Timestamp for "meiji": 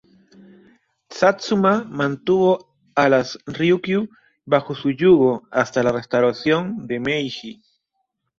6.99-7.61